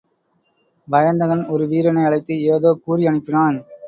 வயந்தகன் 0.87 1.43
ஒரு 1.47 1.65
வீரனை 1.67 2.05
அழைத்து 2.05 2.37
ஏதோ 2.47 2.71
கூறி 2.85 3.05
அனுப்பினான். 3.07 3.59